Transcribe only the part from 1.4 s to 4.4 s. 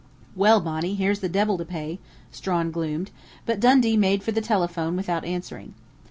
to pay," Strawn gloomed, but Dundee made for